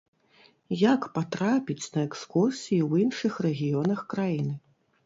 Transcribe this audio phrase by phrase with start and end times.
[0.83, 4.61] Як патрапіць на экскурсіі ў іншых рэгіёнах краіны?